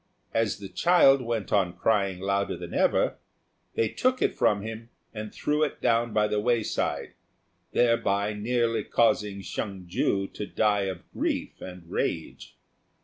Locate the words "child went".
0.67-1.53